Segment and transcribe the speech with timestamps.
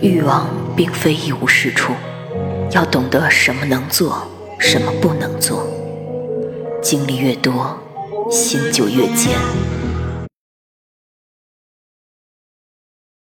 [0.00, 0.46] 欲望
[0.76, 1.92] 并非一无是处
[2.70, 4.24] 要懂得什么能做
[4.60, 5.66] 什么不能做。
[6.80, 7.76] 经历越多
[8.30, 9.81] 心就越坚。